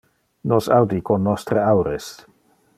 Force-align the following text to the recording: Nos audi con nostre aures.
Nos 0.51 0.69
audi 0.77 0.99
con 1.09 1.27
nostre 1.29 1.61
aures. 1.75 2.11